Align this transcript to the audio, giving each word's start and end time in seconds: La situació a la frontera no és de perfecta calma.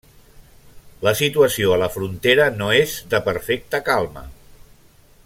La 1.07 1.13
situació 1.19 1.75
a 1.75 1.77
la 1.83 1.91
frontera 1.97 2.49
no 2.63 2.73
és 2.81 2.97
de 3.13 3.23
perfecta 3.29 3.85
calma. 3.91 4.29